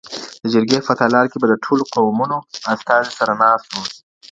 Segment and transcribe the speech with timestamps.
[0.41, 2.37] د جرګي په تالار کي به د ټولو قومونو
[2.73, 3.83] استازي سره ناست وو.